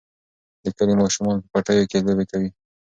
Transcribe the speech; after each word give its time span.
د 0.63 0.65
کلي 0.77 0.95
ماشومان 1.01 1.37
په 1.41 1.47
پټیو 1.53 1.89
کې 1.89 2.03
لوبې 2.05 2.25
کوي. 2.31 2.49